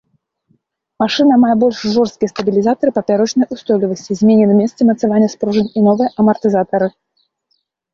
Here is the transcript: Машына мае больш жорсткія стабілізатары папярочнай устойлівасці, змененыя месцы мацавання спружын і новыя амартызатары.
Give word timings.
Машына 1.03 1.33
мае 1.43 1.51
больш 1.65 1.77
жорсткія 1.97 2.33
стабілізатары 2.33 2.91
папярочнай 2.97 3.47
устойлівасці, 3.59 4.11
змененыя 4.25 4.59
месцы 4.65 4.81
мацавання 4.93 5.27
спружын 5.39 5.67
і 5.77 5.89
новыя 5.93 6.09
амартызатары. 6.23 6.87